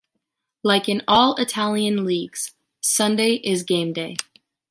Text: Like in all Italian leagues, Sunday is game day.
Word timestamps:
Like 0.63 0.89
in 0.89 1.03
all 1.07 1.35
Italian 1.35 2.05
leagues, 2.05 2.55
Sunday 2.81 3.33
is 3.35 3.61
game 3.61 3.93
day. 3.93 4.17